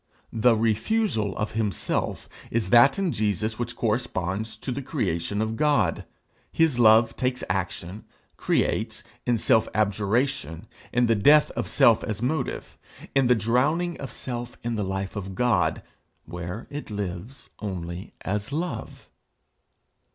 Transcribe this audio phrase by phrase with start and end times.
[0.33, 6.05] The refusal of himself is that in Jesus which corresponds to the creation of God.
[6.51, 12.79] His love takes action, creates, in self abjuration, in the death of self as motive;
[13.13, 15.83] in the drowning of self in the life of God,
[16.25, 19.07] where it lives only as love.